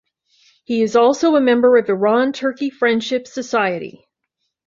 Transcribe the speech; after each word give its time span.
He 0.63 0.81
is 0.81 0.95
also 0.95 1.35
a 1.35 1.39
member 1.39 1.77
of 1.77 1.87
Iran-Turkey 1.87 2.71
Friendship 2.71 3.27
society. 3.27 4.07